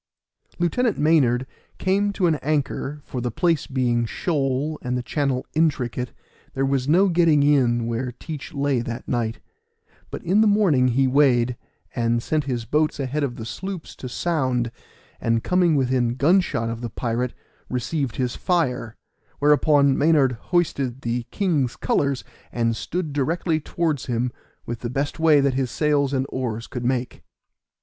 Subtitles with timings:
[0.57, 1.45] Lieutenant Maynard
[1.77, 6.11] came to an anchor, for the place being shoal, and the channel intricate,
[6.55, 9.39] there was no getting in where Teach lay that night;
[10.09, 11.55] but in the morning he weighed,
[11.95, 14.71] and sent his boat ahead of the sloops to sound,
[15.19, 17.35] and coming within gun shot of the pirate,
[17.69, 18.95] received his fire;
[19.37, 24.31] whereupon Maynard hoisted the king's colors, and stood directly towards him
[24.65, 27.21] with the best way that his sails and oars could make.